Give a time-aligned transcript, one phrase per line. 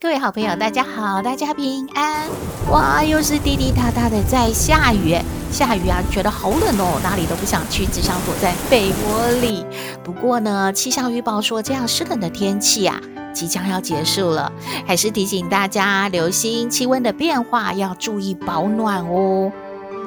[0.00, 2.26] 各位好朋友，大家好，大家平安。
[2.70, 5.16] 哇，又是滴滴答答的在下雨，
[5.50, 9.64] 下雨啊，觉得好冷哦，哪里都不想去，只想躲在被窝里。
[10.02, 13.00] 不过呢，气象预报说这样湿冷的天气啊，
[13.32, 14.52] 即将要结束了，
[14.86, 19.52] 还是提醒大家留心气温的变化，要注意保暖哦。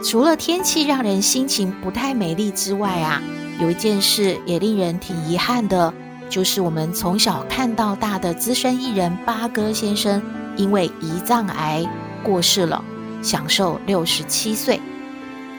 [0.03, 3.21] 除了天气让人心情不太美丽之外啊，
[3.59, 5.93] 有一件事也令人挺遗憾的。
[6.29, 10.21] 就是我们从小看到大的资深艺人八哥先生，
[10.55, 11.85] 因为胰脏癌
[12.23, 12.83] 过世了，
[13.21, 14.79] 享寿六十七岁。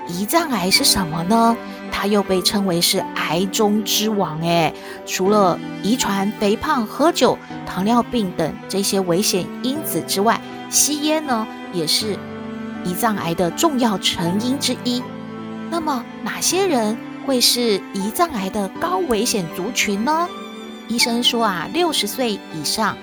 [0.08, 1.56] 胰脏癌是什么呢？
[1.90, 4.40] 它又被称为是癌中之王。
[4.40, 4.72] 诶，
[5.04, 12.16] 除了遗传、肥胖、喝酒、糖尿病等这些危险因子之外，吸烟呢也是
[12.84, 15.02] 胰脏癌的重要成因之一。
[15.70, 20.26] 那么哪些人会是胰脏癌的高危险族群呢？
[20.88, 22.96] 医生说啊，六十岁以上，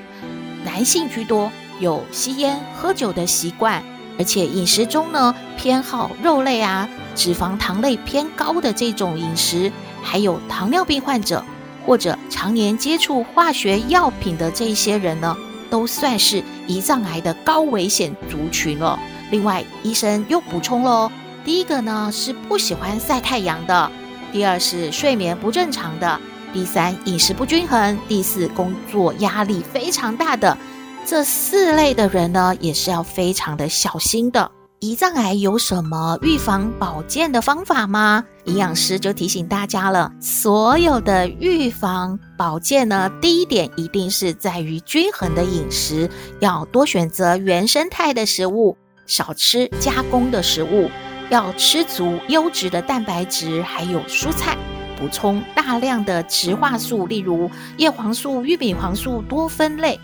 [0.63, 3.83] 男性居多，有吸烟、喝酒的习惯，
[4.17, 11.45] 而且饮食中呢偏好肉类啊、脂肪、糖类偏高的这种饮食，还有糖尿病患者
[11.85, 15.37] 或者常年接触化学药品的这些人呢，
[15.69, 18.99] 都算是胰脏癌的高危险族群了。
[19.29, 21.11] 另外，医生又补充了，
[21.43, 23.91] 第一个呢是不喜欢晒太阳的，
[24.31, 26.19] 第二是睡眠不正常的。
[26.55, 30.57] 第三，饮食不均衡；第四，工作压力非常大的，
[31.05, 34.49] 这四类的人呢，也是要非常的小心的。
[34.79, 38.23] 胰脏癌有什么预防保健的方法吗？
[38.45, 46.09] 营养师就提醒大家了，所有的预防保健呢，第一点一定是在于均衡的饮食，
[46.39, 50.89] 要多选择原生态的食物，少吃加工的食物，
[51.29, 54.57] 要吃足优质的蛋白质，还有蔬菜。
[54.97, 59.99] 补充大量的植化素，例如叶黄素、玉米黄素、多酚类，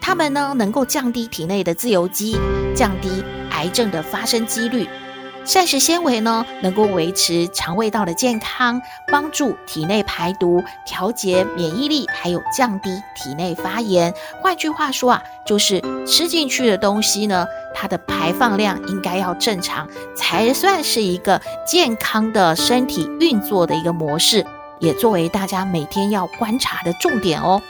[0.00, 2.36] 它们呢能够降低体内的自由基，
[2.74, 4.86] 降低癌症的发生几率。
[5.46, 14.12] 膳食纤维呢，能够维持肠胃道的健康，帮助体内排毒，调节免疫力，还有降低体内发炎。
[14.42, 24.44] 换句话说啊，就是吃进去的东西呢，它的排放量应该要正常，才算是一个健康的身体运作的一个模式，
[24.80, 27.62] 也作为大家每天要观察的重点哦。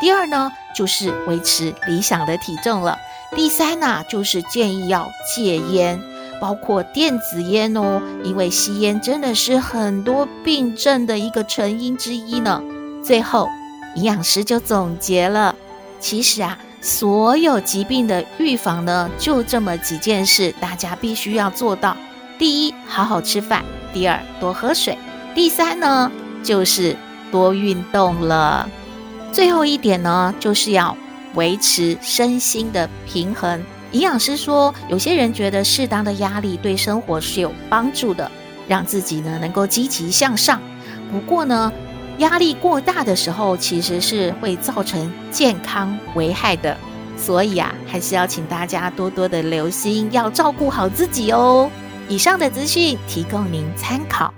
[0.00, 2.96] 第二呢，就是维持理想的体重了。
[3.36, 5.06] 第三呢、就是建议要
[5.36, 6.00] 戒烟。
[6.40, 12.62] 包括电子烟哦，因为吸烟真的是很多病症的一个成因之一呢。
[13.04, 13.48] 最后，
[13.94, 15.54] 营养师就总结了，
[16.00, 21.96] 其实啊，所有疾病的预防呢，就这么几件事，大家必须要做到：
[22.38, 23.62] 第一，好好吃饭；
[23.92, 24.94] 第二，多喝水；
[25.34, 26.10] 第三呢，
[26.42, 26.96] 就是
[27.30, 28.66] 多运动了；
[29.32, 30.96] 最后一点呢，就是要
[31.34, 33.62] 维持身心的平衡。
[33.92, 38.30] 营养师说，有些人觉得适当的压力对生活是有帮助的，
[38.68, 40.60] 让自己呢能够积极向上。
[41.10, 41.72] 不过呢，
[42.18, 46.76] 压力过大的时候，其实是会造成健康危害的。
[47.16, 51.68] 所以啊，还是要请大家多多的留心，要照顾好自己哦。
[52.08, 54.32] 以上的资讯提供您参考。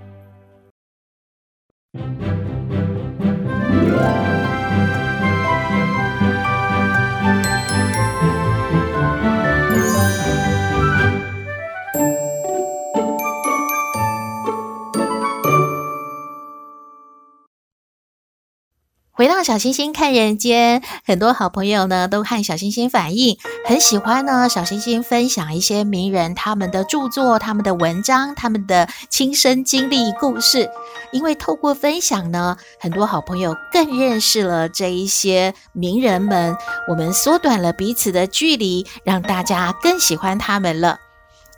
[19.22, 30.68] 回到小星星看人间，很多好朋友呢都和小星星反映，很喜欢呢小星星分享一些名人他们的著作、他们的文章、他们的亲身经历故事。
[31.12, 36.56] 因为透过分享呢，很多好朋友更认识了这一些名人们，
[36.88, 40.98] 我们缩短了彼此的距离，让大家更喜欢他们了。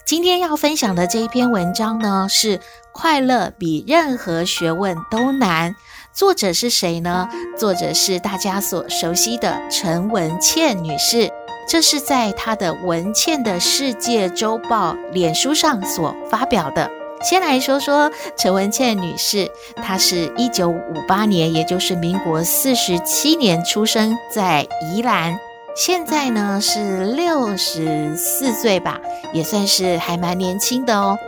[0.05, 2.61] 今天要分享的这一篇文章呢，是
[2.93, 5.75] 快乐比任何学问都难。
[6.15, 7.29] 作者是谁呢？
[7.59, 11.29] 作者是大家所熟悉的陈文茜女士。
[11.69, 16.89] 这是在她的《文茜的世界周报》脸书上所发表的。
[17.21, 25.37] 先来说说陈文茜女士，她是一九五八年，也就是民国四十七年出生在宜兰。
[25.75, 29.01] 现在呢是六十四岁吧，
[29.33, 31.19] 也算是还蛮年轻的哦。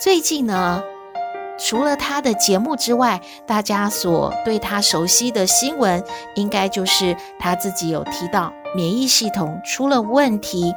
[0.00, 0.84] 最近呢，
[1.60, 6.02] 除了他的节目之外，大家所对他熟悉的新闻，
[6.34, 10.74] 应该就是他自己有提到免疫系统出了问题，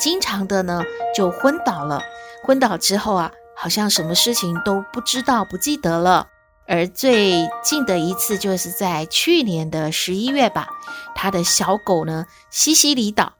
[0.00, 0.82] 经常的呢
[1.14, 2.00] 就昏倒了。
[2.44, 6.28] 昏倒之后啊，好像什么事情都不知道、不记得了。
[6.66, 10.68] 而最近的一次，就是在去年的十一月吧，
[11.16, 13.32] 他的小狗呢，西西里岛，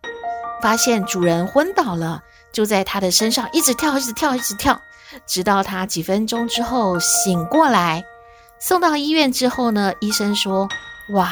[0.61, 2.23] 发现主人昏倒了，
[2.53, 4.81] 就在他的身上一直跳，一直跳，一直跳，
[5.27, 8.05] 直到他几分钟之后醒过来，
[8.59, 10.69] 送到医院之后呢，医生说
[11.15, 11.31] ：“哇，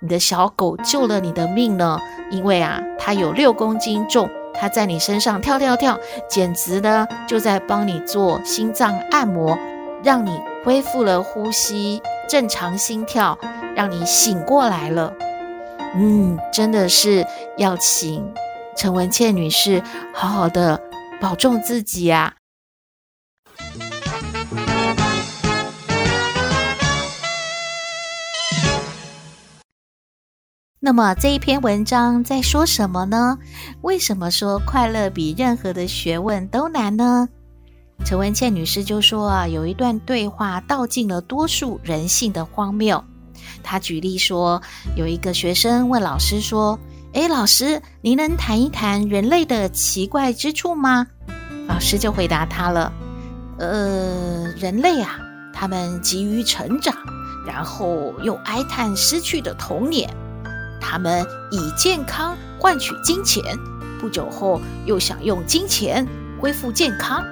[0.00, 1.98] 你的小狗救了你的命呢，
[2.30, 5.98] 因为啊，它有六公斤重，它在你身上跳跳跳，
[6.28, 9.58] 简直呢就在帮你做心脏按摩。”
[10.04, 13.38] 让你恢复了呼吸，正常心跳，
[13.76, 15.12] 让你醒过来了。
[15.94, 17.24] 嗯，真的是
[17.56, 18.28] 要请
[18.76, 19.80] 陈文茜女士
[20.12, 20.82] 好好的
[21.20, 22.34] 保重自己啊。
[30.84, 33.38] 那么这一篇文章在说什么呢？
[33.82, 37.28] 为什么说快乐比任何的学问都难呢？
[38.04, 43.04] 陈文茜女士就说啊，有一段对话道尽了多数人性的荒谬。
[43.62, 44.60] 她举例说，
[44.96, 46.76] 有一个学生问老师说
[47.14, 51.06] ：“诶，老师，您能谈一谈人类的奇怪之处吗？”
[51.68, 52.92] 老师就回答他了
[53.56, 55.20] ：“呃，人类啊，
[55.54, 56.92] 他们急于成长，
[57.46, 60.12] 然后又哀叹失去的童年。
[60.82, 63.42] 他们以健康换取金钱，
[64.00, 66.06] 不久后又想用金钱
[66.40, 67.24] 恢复健康。”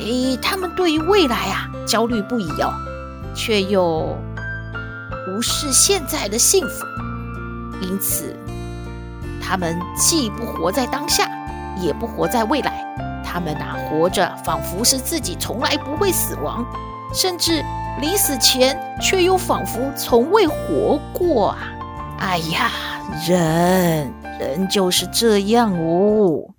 [0.00, 2.74] 诶，他们对于未来啊焦虑不已哦，
[3.32, 4.18] 却又
[5.28, 6.84] 无视现在的幸福，
[7.80, 8.34] 因此
[9.40, 11.30] 他们既不活在当下，
[11.80, 12.84] 也不活在未来。
[13.24, 16.66] 他们啊活着，仿佛是自己从来不会死亡，
[17.14, 17.64] 甚至
[18.00, 21.58] 临死前却又仿佛从未活过啊！
[22.18, 22.70] 哎呀，
[23.26, 26.54] 人人就是这样哦。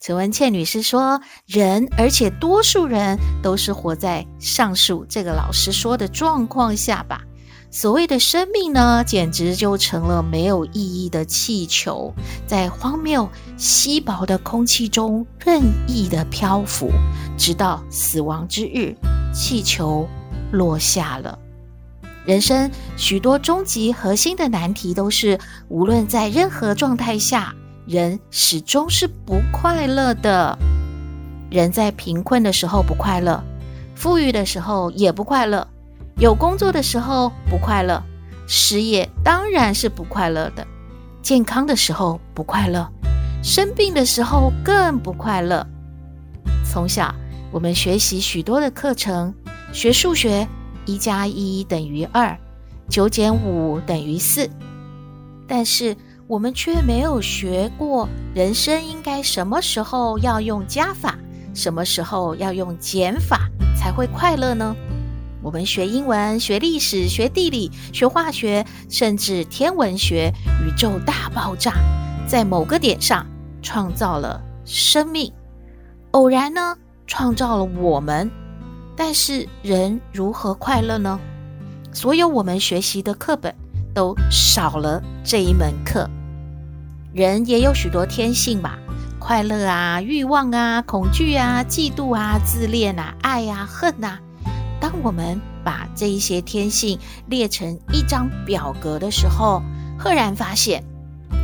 [0.00, 7.22] 陈文茜女士说：“人，而且多数人都是活在上述这个老师说的状况下吧。
[7.70, 12.12] 所谓的生命呢，简直就成了没有意义的气球，
[12.46, 16.90] 在荒谬稀薄的空气中任意的漂浮，
[17.38, 18.94] 直到死亡之日，
[19.32, 20.06] 气球
[20.50, 21.38] 落下了。
[22.24, 25.38] 人生许多终极核心的难题，都是
[25.68, 27.54] 无论在任何状态下。”
[27.84, 30.56] 人始终是不快乐的。
[31.50, 33.42] 人在贫困的时候不快乐，
[33.96, 35.66] 富裕的时候也不快乐，
[36.16, 38.00] 有工作的时候不快乐，
[38.46, 40.64] 失业当然是不快乐的。
[41.22, 42.88] 健康的时候不快乐，
[43.42, 45.66] 生病的时候更不快乐。
[46.64, 47.12] 从小
[47.50, 49.34] 我们学习许多的课程，
[49.72, 50.46] 学数学，
[50.84, 52.38] 一加一等于二，
[52.88, 54.48] 九减五等于四，
[55.46, 55.96] 但是。
[56.28, 61.18] 我们却没有学过人生应该什么时候要用加法，
[61.52, 64.74] 什么时候要用减法才会快乐呢？
[65.42, 70.32] 我们学英文、学历史、学地理、学化学，甚至天文学，
[70.64, 71.74] 宇宙大爆炸，
[72.26, 73.26] 在某个点上
[73.60, 75.30] 创造了生命，
[76.12, 78.30] 偶然呢创造了我们，
[78.96, 81.18] 但是人如何快乐呢？
[81.92, 83.54] 所有我们学习的课本
[83.94, 86.08] 都少了这一门课。
[87.12, 88.78] 人也有许多天性吧，
[89.18, 94.18] 快乐啊、欲望啊、恐惧啊、嫉妒啊、自恋啊、爱啊、恨啊。
[94.80, 99.62] 当我们把这一些天性列成一张表格的时候，
[99.98, 100.82] 赫然发现，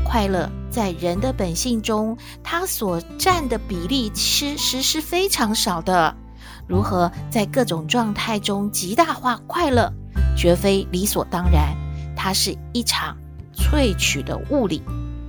[0.05, 6.17] 快乐在人的本性中，它所占的比例其实是非常少的。
[6.69, 9.93] 如何在各种状态中极大化快乐，
[10.37, 11.75] 绝非理所当然，
[12.15, 13.17] 它是一场
[13.55, 14.83] 萃取的物理。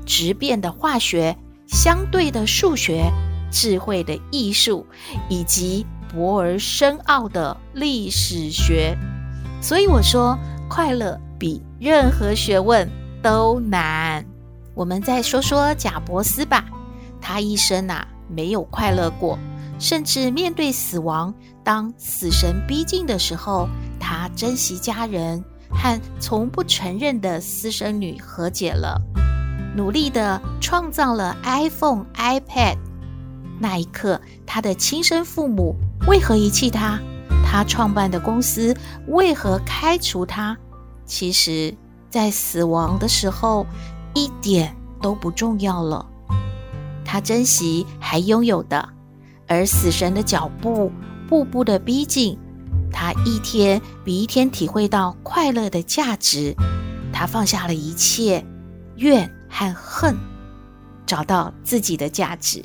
[0.05, 3.11] 质变的化学、相对的数学、
[3.51, 4.85] 智慧的艺术，
[5.29, 8.97] 以及博而深奥的历史学。
[9.61, 12.89] 所以我说，快乐比任何学问
[13.21, 14.25] 都难。
[14.73, 16.65] 我们再说说贾伯斯吧，
[17.21, 19.37] 他一生啊没有快乐过，
[19.79, 21.33] 甚至面对死亡，
[21.63, 23.67] 当死神逼近的时候，
[23.99, 29.01] 他珍惜家人，和从不承认的私生女和解了。
[29.75, 32.75] 努力地创造了 iPhone、iPad，
[33.59, 35.75] 那一刻，他的亲生父母
[36.07, 36.99] 为何遗弃他？
[37.45, 38.75] 他创办的公司
[39.07, 40.57] 为何开除他？
[41.05, 41.73] 其实，
[42.09, 43.65] 在死亡的时候，
[44.13, 46.05] 一点都不重要了。
[47.05, 48.89] 他珍惜还拥有的，
[49.49, 50.91] 而死神的脚步
[51.27, 52.37] 步步的逼近，
[52.91, 56.55] 他一天比一天体会到快乐的价值。
[57.11, 58.45] 他放下了一切
[58.95, 60.15] 怨和恨，
[61.05, 62.63] 找到自己的价值。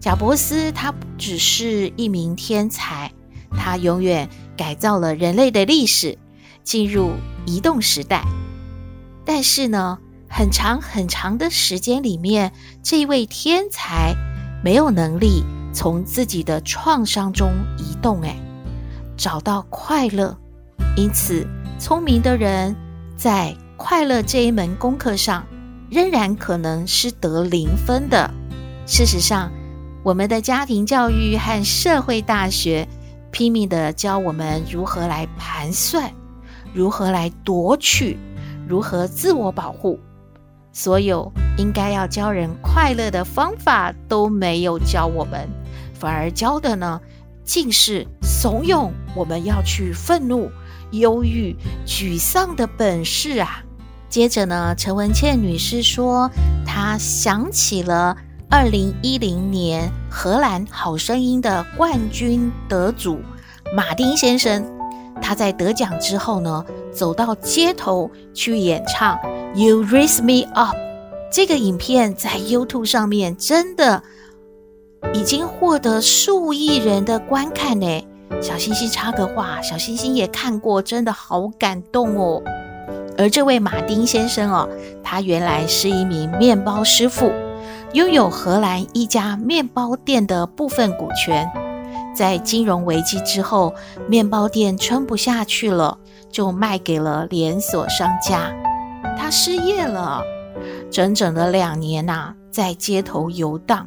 [0.00, 3.10] 贾伯斯他不只是一名天才，
[3.50, 6.16] 他永远改造了人类的历史，
[6.62, 7.10] 进入
[7.44, 8.22] 移动时代。
[9.24, 12.52] 但是呢，很长很长的时间里面，
[12.82, 14.14] 这位天才
[14.62, 15.42] 没有能力
[15.74, 18.36] 从自己的创伤中移动，哎，
[19.16, 20.34] 找到快乐。
[20.96, 21.44] 因此，
[21.78, 22.74] 聪明的人
[23.16, 25.44] 在快乐这一门功课上，
[25.90, 28.30] 仍然可能是得零分的。
[28.86, 29.50] 事实上，
[30.04, 32.86] 我们的家庭教育和社会大学
[33.32, 36.12] 拼命地教我们如何来盘算，
[36.72, 38.16] 如何来夺取，
[38.68, 39.98] 如何自我保护。
[40.72, 45.48] 所有应该要教人快乐的方法都没有教我们，
[45.94, 47.00] 反而教的呢，
[47.44, 50.50] 竟是怂恿我们要去愤怒、
[50.90, 53.64] 忧郁、沮丧的本事啊！
[54.08, 56.30] 接着呢，陈文茜女士说，
[56.66, 58.16] 她想起了。
[58.50, 63.18] 二零一零年荷兰好声音的冠军得主
[63.74, 64.64] 马丁先生，
[65.20, 69.16] 他在得奖之后呢，走到街头去演唱
[69.56, 70.76] 《You Raise Me Up》。
[71.32, 74.00] 这个影片在 YouTube 上面真的
[75.12, 78.06] 已经获得数亿人的观看呢。
[78.40, 82.42] 小星星插个话，小星星也看过，真的好感动哦。
[83.16, 84.68] 而这位马丁先生哦，
[85.02, 87.32] 他原来是一名面包师傅。
[87.92, 91.48] 拥有荷兰一家面包店的部分股权，
[92.12, 93.72] 在金融危机之后，
[94.08, 95.96] 面包店撑不下去了，
[96.28, 98.52] 就卖给了连锁商家。
[99.16, 100.20] 他失业了，
[100.90, 103.86] 整整的两年呐、啊，在街头游荡，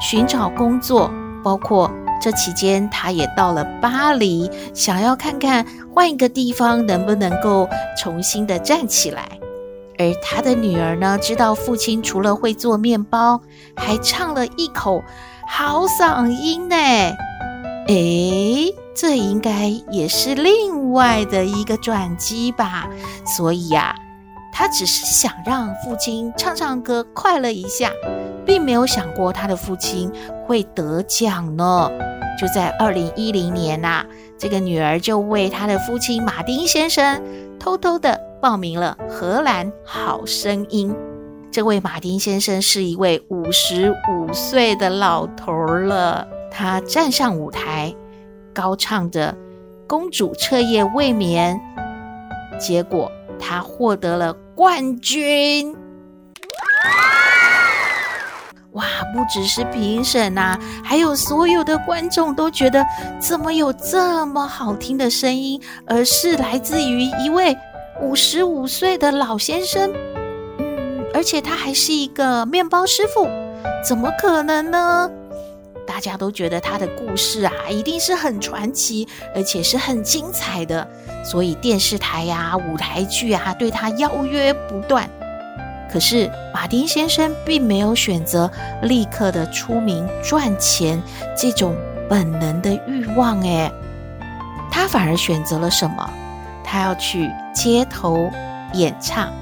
[0.00, 1.10] 寻找工作。
[1.42, 1.90] 包括
[2.22, 9.28] 这期间，他也到了巴黎，想要看看换一个地方能不能够重新的站起来。
[9.98, 13.42] 而他的女儿呢，知道父亲除了会做面包，
[13.76, 15.02] 还唱了一口
[15.46, 16.76] 好嗓音呢。
[17.88, 22.88] 诶，这应该也是另外的一个转机吧。
[23.26, 23.94] 所以呀，
[24.50, 27.92] 他只是想让父亲唱唱歌，快乐一下，
[28.44, 30.10] 并没有想过他的父亲
[30.46, 31.90] 会得奖呢。
[32.40, 34.04] 就在二零一零年呐，
[34.38, 37.22] 这个女儿就为她的父亲马丁先生
[37.58, 38.20] 偷偷的。
[38.44, 40.94] 报名了荷兰好声音。
[41.50, 46.28] 这位马丁先生是一位五十五岁的老头了。
[46.50, 47.94] 他站上舞台，
[48.52, 49.32] 高唱着
[49.86, 51.58] 《公主彻夜未眠》，
[52.58, 55.74] 结果他获得了冠军。
[58.74, 58.84] 哇！
[59.12, 62.84] 不只是评审呐，还有所有的观众都觉得，
[63.20, 65.60] 怎么有这么好听的声音？
[65.86, 67.56] 而是来自于一位。
[68.02, 69.88] 五十五岁的老先生，
[70.58, 73.28] 嗯，而且他还是一个面包师傅，
[73.86, 75.08] 怎么可能呢？
[75.86, 80.84] 大家都觉得他的故事啊，一定是很传奇，而且是很精彩的，
[81.24, 85.08] 所以电视台呀、舞台剧啊，对他邀约不断。
[85.94, 88.50] 可是马丁先生并没有选择
[88.82, 91.00] 立刻的出名赚钱
[91.38, 91.76] 这种
[92.10, 93.70] 本能的欲望，诶，
[94.72, 96.10] 他反而选择了什么？
[96.64, 98.28] 他要去街头
[98.72, 99.32] 演唱，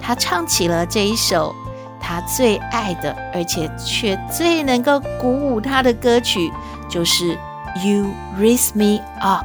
[0.00, 1.52] 他唱起了这一首
[2.00, 6.52] 他最爱的，而且却最能够鼓舞他的歌曲，
[6.88, 7.36] 就是
[7.84, 9.44] 《You Raise Me Up》。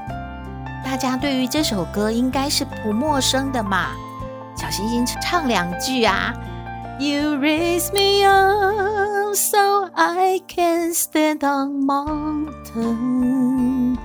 [0.86, 3.88] 大家对于这首歌应该是不陌生的嘛？
[4.66, 6.34] 小星星唱两句啊
[7.00, 13.96] ：You raise me up so I can stand on mountain.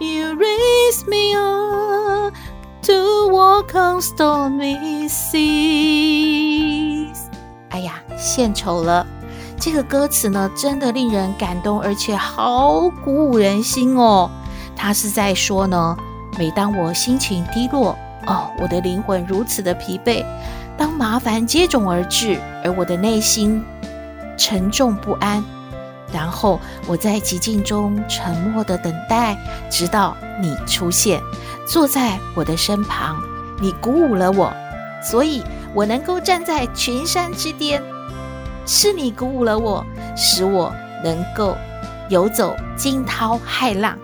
[0.00, 2.32] You raise me up.
[2.84, 7.18] To walk on stormy seas。
[7.68, 9.06] 哎呀，献丑了！
[9.60, 14.30] 这个歌词呢，真的令人感动，而且好鼓舞人心哦。
[14.74, 15.94] 他是在说呢，
[16.38, 17.94] 每当我心情低落，
[18.26, 20.24] 哦，我的灵魂如此的疲惫，
[20.76, 23.64] 当麻烦接踵而至，而我的内心
[24.36, 25.42] 沉重不安。
[26.12, 29.36] 然后我在寂静中沉默地等待，
[29.68, 31.20] 直到你出现，
[31.68, 33.20] 坐在我的身旁。
[33.60, 34.52] 你鼓舞了我，
[35.02, 35.42] 所以
[35.74, 37.82] 我能够站在群山之巅。
[38.66, 39.84] 是你鼓舞了我，
[40.16, 41.56] 使我能够
[42.08, 43.98] 游走惊涛骇浪。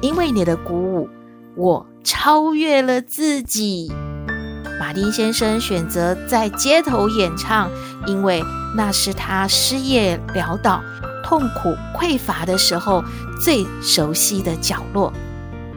[0.00, 1.08] 因为你的鼓舞，
[1.56, 3.90] 我超越了自己。
[4.78, 7.70] 马丁先生选择在街头演唱，
[8.06, 8.44] 因为
[8.76, 10.82] 那是他失业潦倒、
[11.24, 13.02] 痛苦匮乏的时候
[13.42, 15.12] 最熟悉的角落。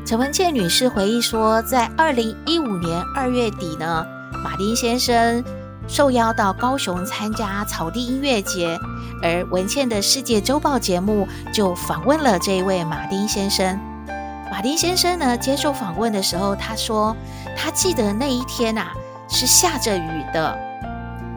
[0.05, 4.05] 陈文茜女士回忆说，在二零一五年二月底呢，
[4.43, 5.41] 马丁先生
[5.87, 8.77] 受邀到高雄参加草地音乐节，
[9.23, 13.79] 而文茜的世界周报节目就访问了这位马丁先生。
[14.59, 17.15] 马丁先生呢，接受访问的时候，他说
[17.55, 18.91] 他记得那一天啊
[19.29, 20.59] 是下着雨的，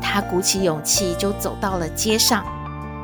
[0.01, 2.45] 他鼓起勇气就走到了街上。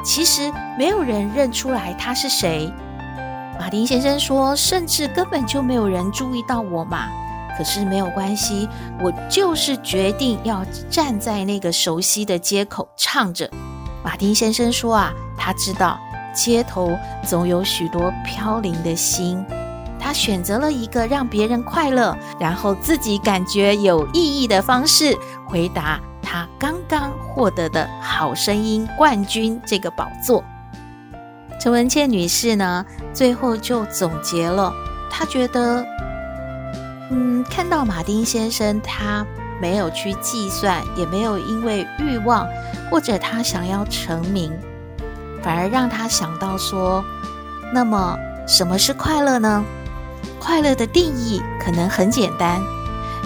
[0.04, 2.68] 其实没有人认出来他是谁。
[3.60, 7.06] 马丁先生说，甚至根本就没有人注意到我嘛。
[7.56, 8.68] 可是没有关系，
[9.00, 13.48] 我就是决定要站在那个熟悉的街口唱着。
[14.02, 15.96] 马丁先生说啊，他知道
[16.34, 19.46] 街头总有许多飘零的心。
[20.08, 30.42] 他选择了一个让别人快乐，然后自己感觉有意义的方式回答他刚刚获得的好声音冠军这个宝座。
[31.60, 34.72] 陈文茜女士呢，最后就总结了，
[35.10, 35.84] 她觉得，
[37.10, 39.26] 嗯，看到马丁先生，他
[39.60, 42.48] 没有去计算，也没有因为欲望
[42.90, 44.58] 或者他想要成名，
[45.42, 47.04] 反而让他想到说，
[47.74, 49.62] 那么什么是快乐呢？
[50.40, 52.60] 快乐的定义可能很简单，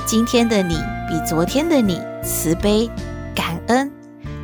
[0.07, 0.75] 今天的你
[1.09, 2.91] 比昨天的你慈悲、
[3.35, 3.91] 感恩。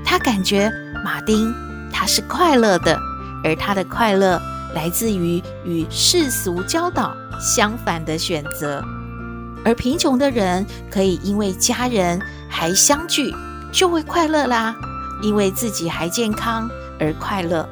[0.05, 0.71] 他感觉
[1.05, 1.53] 马丁
[1.93, 2.99] 他是快乐的，
[3.45, 4.41] 而他的快乐
[4.75, 8.83] 来自于与世俗教导相反的选择。
[9.65, 13.35] 而贫穷的人可以因为家人还相聚
[13.73, 14.75] 就会快乐啦，
[15.23, 16.71] 因为自己还健康
[17.01, 17.69] 而快乐。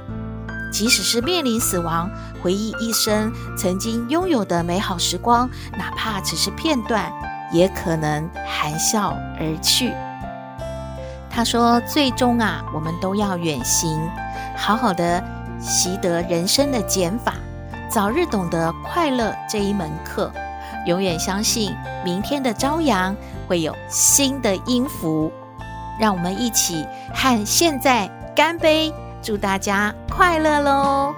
[0.73, 2.11] 即使是面临死亡，
[2.47, 7.13] 回忆一生曾经拥有的美好时光，哪怕只是片段，
[7.51, 9.93] 也可能含笑而去。
[11.29, 14.01] 他说：“最终啊，我们都要远行，
[14.57, 15.21] 好好的
[15.61, 17.35] 习得人生的减法，
[17.91, 20.31] 早日懂得快乐这一门课。
[20.87, 23.17] 永远相信明天的朝阳
[23.49, 25.33] 会有新的音符。
[25.99, 31.13] 让我们一起和现在干杯。”祝大家快乐喽！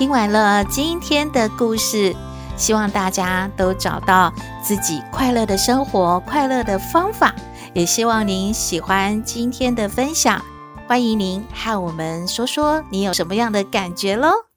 [0.00, 2.16] 听完了今天的故事，
[2.56, 4.32] 希望大家都找到
[4.62, 7.34] 自己快乐的生活、快乐的方法。
[7.74, 10.42] 也希望您喜欢今天的分享，
[10.88, 14.49] 欢迎您和我们说说你有什么样的感觉喽。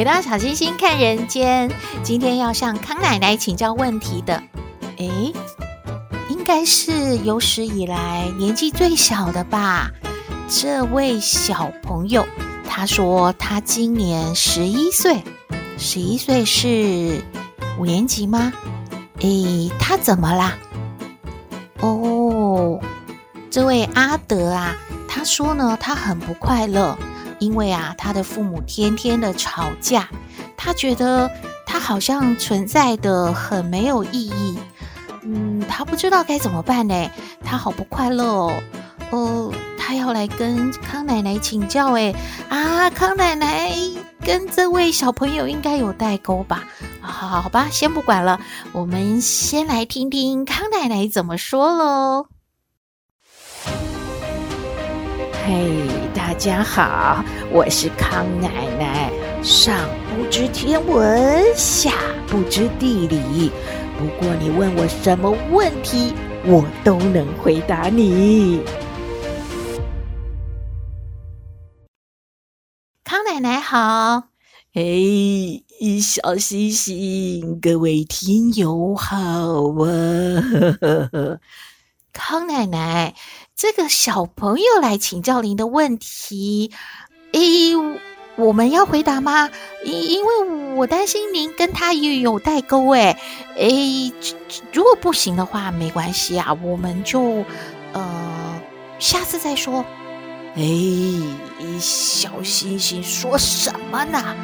[0.00, 1.70] 回到小星星看人间，
[2.02, 4.42] 今天要向康奶奶请教问题的，
[4.96, 5.30] 诶，
[6.30, 9.90] 应该是有史以来年纪最小的吧？
[10.48, 12.26] 这位小朋友，
[12.66, 15.22] 他说他今年十一岁，
[15.76, 17.22] 十一岁是
[17.78, 18.54] 五年级吗？
[19.18, 20.56] 诶，他怎么啦？
[21.80, 22.80] 哦，
[23.50, 24.74] 这位阿德啊，
[25.06, 26.96] 他说呢，他很不快乐。
[27.40, 30.08] 因为啊，他的父母天天的吵架，
[30.56, 31.28] 他觉得
[31.66, 34.56] 他好像存在的很没有意义。
[35.22, 37.10] 嗯，他不知道该怎么办呢？
[37.44, 38.62] 他好不快乐哦。
[39.10, 41.92] 哦，他要来跟康奶奶请教。
[41.94, 42.14] 诶
[42.48, 43.72] 啊，康奶奶
[44.24, 46.64] 跟这位小朋友应该有代沟吧？
[47.00, 48.40] 好，好，好吧，先不管了，
[48.72, 52.26] 我们先来听听康奶奶怎么说喽。
[55.44, 55.99] 嘿
[56.30, 59.10] 大家好，我是康奶奶。
[59.42, 59.76] 上
[60.14, 61.90] 不知天文，下
[62.28, 63.50] 不知地理，
[63.98, 66.14] 不过你问我什么问题，
[66.46, 68.60] 我都能回答你。
[73.02, 74.28] 康奶奶好，
[74.72, 75.64] 嘿，
[76.00, 79.16] 小星星，各位听友好
[79.82, 81.40] 啊，
[82.12, 83.14] 康奶奶。
[83.54, 86.70] 这个小朋友来请教您的问题，
[87.32, 87.74] 诶，
[88.36, 89.50] 我们要回答吗？
[89.84, 93.16] 因因为我担心您跟他也有代沟，诶，
[93.56, 94.12] 诶，
[94.72, 97.44] 如果不行的话，没关系啊，我们就
[97.92, 98.62] 呃
[98.98, 99.84] 下次再说。
[100.56, 101.20] 诶，
[101.78, 104.34] 小星星说什么呢？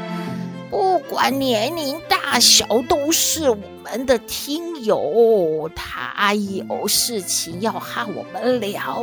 [0.70, 3.50] 不管年龄大小，都是
[3.90, 5.70] 们的听友。
[5.74, 9.02] 他有事情要和我们聊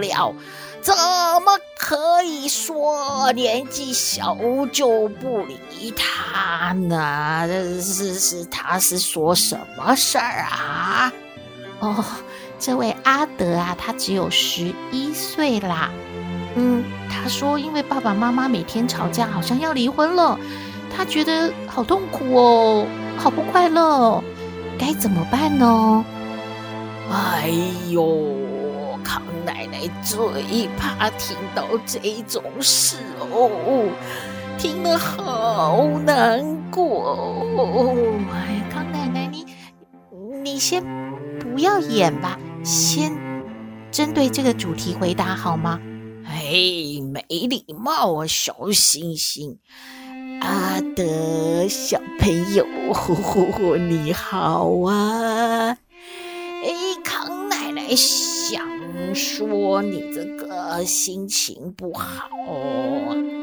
[0.00, 0.34] 聊，
[0.80, 4.36] 怎么可以说年纪小
[4.72, 7.46] 就不理他呢？
[7.80, 11.12] 是是，他是说什么事儿啊？
[11.80, 12.04] 哦，
[12.58, 15.90] 这位阿德啊，他只有十一岁啦。
[16.54, 20.38] 嗯，他说因为爸爸妈妈每天吵架，好像要离婚了，
[20.96, 22.86] 他觉得好痛苦哦，
[23.16, 24.24] 好不快乐哦，
[24.78, 26.04] 该怎么办呢？
[27.10, 27.50] 哎
[27.88, 28.34] 呦！
[29.04, 32.96] 康奶奶最怕听到这种事
[33.30, 33.88] 哦，
[34.58, 37.94] 听了好难过哦。
[38.32, 39.46] 哎，康奶奶，你
[40.42, 40.82] 你先
[41.38, 43.12] 不要演吧，先
[43.92, 45.78] 针对这个主题回答好吗？
[46.26, 46.42] 哎，
[47.12, 49.58] 没礼貌啊，小星星。
[50.46, 55.76] 阿德小朋友，呼呼呼，你好啊。
[56.62, 56.70] 哎，
[57.02, 58.64] 康奶奶想。
[59.12, 62.28] 说你这个心情不好，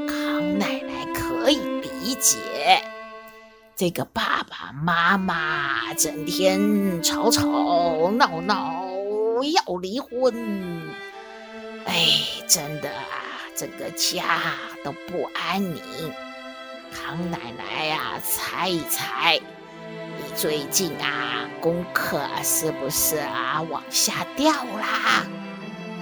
[0.07, 2.37] 康奶奶可以理解。
[3.75, 8.85] 这个爸爸妈妈整天吵吵闹闹，
[9.43, 10.33] 要离婚，
[11.83, 12.07] 哎，
[12.47, 14.23] 真的啊，这个家
[14.85, 15.81] 都不安宁。
[16.93, 19.41] 康奶奶呀，猜一猜，
[20.17, 25.25] 你最近啊，功课是不是啊往下掉啦？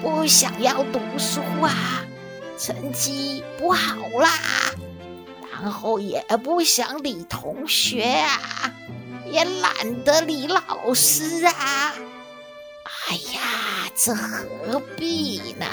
[0.01, 2.05] 不想要读书啊，
[2.57, 4.29] 成绩不好啦，
[5.51, 8.73] 然后也不想理同学啊，
[9.25, 11.93] 也懒得理老师啊。
[13.09, 13.41] 哎呀，
[13.95, 15.65] 这何必呢？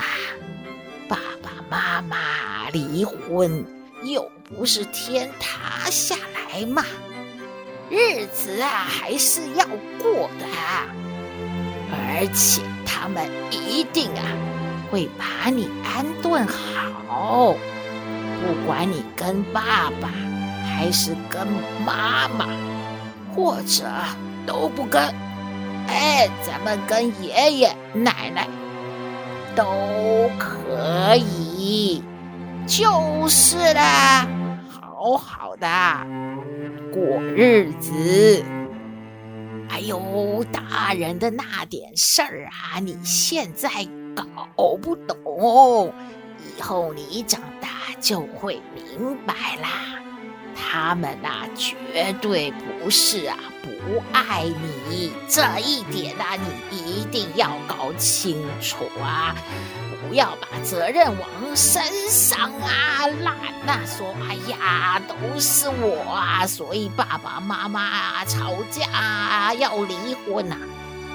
[1.08, 3.64] 爸爸妈妈离婚
[4.02, 6.84] 又不是天塌下来嘛，
[7.90, 9.64] 日子啊还是要
[10.02, 10.46] 过的，
[11.90, 12.62] 而且。
[13.00, 14.24] 他们一定啊
[14.90, 16.44] 会把你安顿
[17.06, 17.54] 好，
[18.40, 20.08] 不管你跟爸爸
[20.66, 21.46] 还是跟
[21.86, 22.48] 妈妈，
[23.32, 23.84] 或者
[24.44, 25.00] 都不跟，
[25.86, 28.48] 哎，咱们跟爷爷奶奶
[29.54, 32.02] 都可以，
[32.68, 33.80] 就是的，
[34.70, 35.66] 好好的
[36.92, 37.00] 过
[37.34, 38.44] 日子。
[39.70, 43.70] 哎呦大人的那点事儿啊，你现在
[44.14, 45.92] 搞不懂，
[46.58, 47.68] 以后你长大
[48.00, 49.70] 就会明白啦。
[50.60, 54.44] 他们呐，绝对不是啊，不爱
[54.88, 56.36] 你，这一点啊，
[56.70, 59.34] 你一定要搞清楚啊。
[60.08, 70.56] 不要把责任往身上啊揽呐，说哎呀，都是我啊，所以爸爸妈妈啊吵架啊要离婚呐，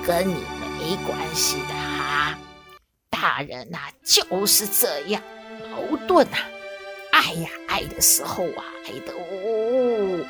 [0.05, 0.35] 跟你
[0.79, 2.37] 没关系的哈。
[3.09, 5.21] 大人呐就是这样
[5.71, 6.37] 矛盾呐，
[7.13, 10.25] 爱呀爱的时候啊爱的哦，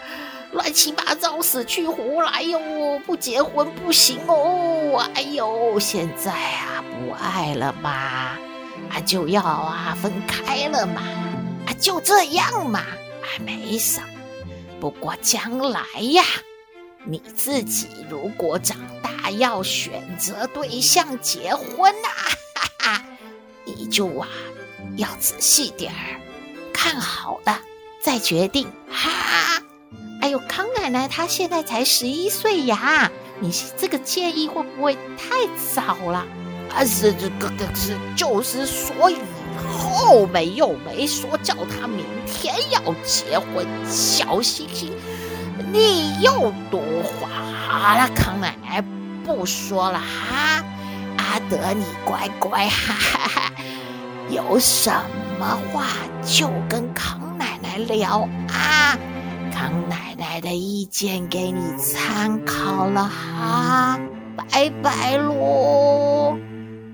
[0.52, 8.38] 乱七八糟死去活来哟，不结婚不行哦，哎呦，现在啊不爱了吧？
[8.92, 11.02] 啊，就要啊分开了嘛，
[11.66, 14.08] 啊就这样嘛，啊没什么。
[14.82, 16.26] 不过将来呀，
[17.06, 22.10] 你自己如果长大要选择对象结婚呐，
[22.54, 23.06] 哈哈，
[23.64, 24.28] 你就啊
[24.98, 26.20] 要仔细点儿，
[26.74, 27.60] 看好了
[28.02, 29.62] 再决定哈。
[30.22, 36.26] 哎呦，康奶奶她现在才十一岁呀，你这个建议会不会太早了？
[36.74, 39.18] 啊，是这个个是，就是说以
[39.70, 44.92] 后没有没说叫他明天要结婚，小星星，
[45.72, 47.30] 你又多话
[47.68, 48.84] 好了，康奶奶
[49.24, 50.64] 不说了哈，
[51.18, 53.52] 阿德你乖乖哈哈哈，
[54.30, 54.90] 有什
[55.38, 55.86] 么话
[56.26, 58.98] 就跟康奶奶聊啊，
[59.54, 64.00] 康奶奶的意见给你参考了哈，
[64.38, 66.38] 拜拜喽。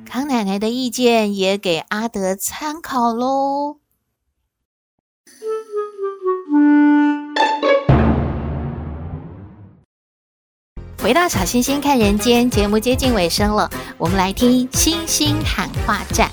[0.06, 3.78] 康奶奶的意见也给阿德参考喽。
[11.02, 16.30] 回到小星星看人间节目接近尾声了，我们来听星星喊话站。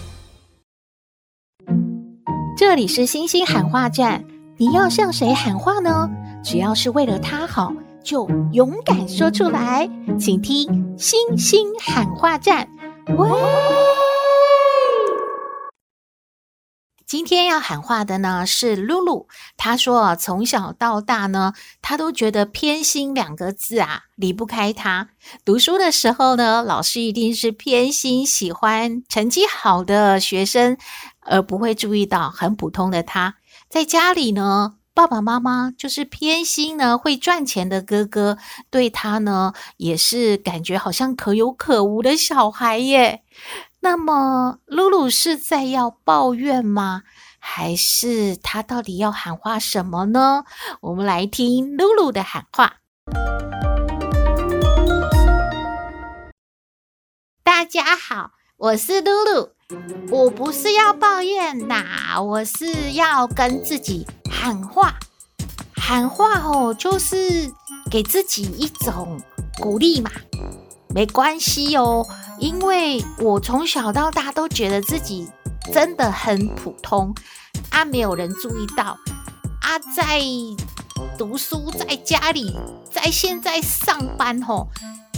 [2.68, 4.24] 这里是星星喊话站，
[4.56, 6.10] 你要向谁喊话呢？
[6.42, 9.88] 只要是为了他好，就勇敢说出来。
[10.18, 12.68] 请听星星喊话站。
[13.16, 13.30] 喂，
[17.06, 25.10] 今天要喊话的呢是露露，她说从小到大呢，她都觉得偏心两个字啊离不开她。
[25.44, 30.76] 读书的时候呢，老师一定是偏心喜欢成绩好的学生，
[31.26, 33.36] 而不会注意到很普通的他。
[33.68, 38.38] 在家里呢，爸爸妈妈就是偏心呢会赚钱的哥哥，
[38.70, 43.22] 对他呢也是感觉好像可有可无的小孩耶。
[43.80, 47.02] 那么，露露是在要抱怨吗？
[47.38, 50.44] 还是他到底要喊话什么呢？
[50.80, 52.78] 我们来听露露的喊话。
[57.44, 59.55] 大家好，我是露露。
[60.10, 64.94] 我不是要抱怨呐，我是要跟自己喊话。
[65.74, 67.50] 喊话哦，就是
[67.90, 69.20] 给自己一种
[69.58, 70.10] 鼓励嘛。
[70.88, 72.06] 没关系哦，
[72.38, 75.28] 因为我从小到大都觉得自己
[75.72, 77.12] 真的很普通
[77.70, 78.96] 啊，没有人注意到
[79.62, 80.20] 啊，在
[81.18, 82.56] 读书，在家里，
[82.90, 84.68] 在现在上班吼，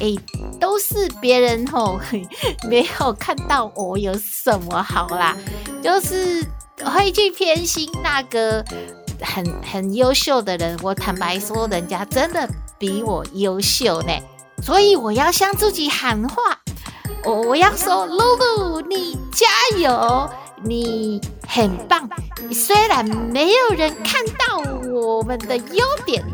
[0.01, 0.15] 哎，
[0.61, 1.99] 都是别人吼，
[2.69, 5.37] 没有看到我有什么好啦，
[5.83, 6.45] 就是
[6.85, 8.65] 会去偏心那个
[9.21, 10.79] 很很优秀的人。
[10.83, 14.13] 我坦白说，人家真的比我优秀呢。
[14.63, 16.61] 所以我要向自己喊话，
[17.25, 19.47] 我我要说，露露，你加
[19.79, 20.31] 油，
[20.63, 22.09] 你很棒。
[22.53, 24.59] 虽然没有人看到
[24.91, 26.25] 我们的优点，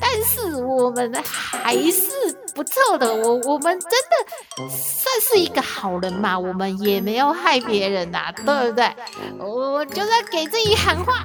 [0.00, 2.10] 但是我们还是
[2.54, 3.14] 不错的。
[3.14, 8.94] 我我们真的算是一个好人嘛，我们也没有害别人呐、啊，对不对？
[9.38, 11.24] 我就在给自己喊话，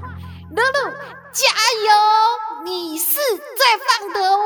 [0.51, 0.91] 露露，
[1.33, 1.49] 加
[1.87, 3.65] 油，你是最
[4.01, 4.39] 棒的哦。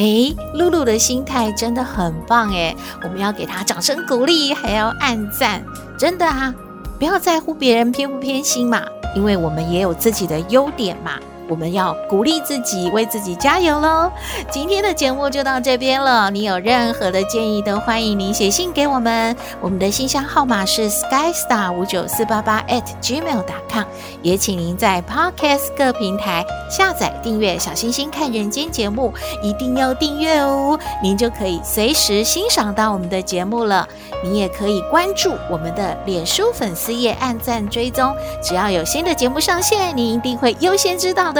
[0.00, 5.62] 诶，露露的心态真的很棒诶，我们要给她掌声鼓励，还要按赞，
[5.98, 6.54] 真的啊！
[6.98, 8.82] 不要在乎别人偏不偏心嘛，
[9.14, 11.18] 因为我们也有自己的优点嘛。
[11.50, 14.08] 我们要鼓励自己，为自己加油喽！
[14.48, 16.30] 今天的节目就到这边了。
[16.30, 19.36] 你有任何的建议，都欢迎您写信给我们。
[19.60, 23.84] 我们的信箱号码是 skystar 五九四八八 at gmail.com。
[24.22, 33.88] 也请您在 Podcast 各平台下载订阅《小星星看人间》节目，一定要订阅哦，您就可以随时欣赏到我们的节目了。
[34.22, 41.39] 您也可以关注我们的脸书粉丝页，按赞追踪，只要有新的节目上线，您一定会优先知道的